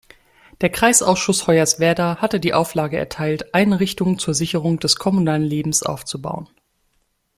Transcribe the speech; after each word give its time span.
Der 0.61 0.69
Kreisausschuss 0.71 1.45
Hoyerswerda 1.45 2.17
hatte 2.17 2.39
die 2.39 2.55
Auflage 2.55 2.97
erteilt, 2.97 3.53
Einrichtungen 3.53 4.17
zur 4.17 4.33
Sicherung 4.33 4.79
des 4.79 4.95
kommunalen 4.95 5.43
Lebens 5.43 5.83
aufzubauen. 5.83 6.49